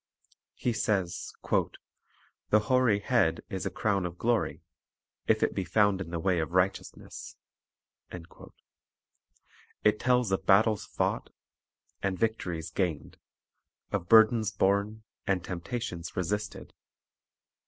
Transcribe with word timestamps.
He 0.55 0.73
says," 0.73 1.31
The 2.49 2.59
hoary 2.61 3.01
head 3.01 3.41
is 3.51 3.67
a 3.67 3.69
crown 3.69 4.03
of 4.07 4.17
glory, 4.17 4.63
if 5.27 5.43
it 5.43 5.53
be 5.53 5.63
found 5.63 6.01
in 6.01 6.09
the 6.09 6.17
way 6.19 6.39
of 6.39 6.53
righteous 6.53 6.95
ness." 6.97 7.35
2 8.11 8.25
It 9.83 9.99
tells 9.99 10.31
of 10.31 10.47
battles 10.47 10.87
fought, 10.87 11.29
and 12.01 12.17
victories 12.17 12.71
gained; 12.71 13.19
of 13.91 14.09
burdens 14.09 14.49
borne, 14.51 15.03
and 15.27 15.43
temptations 15.43 16.17
resisted. 16.17 16.73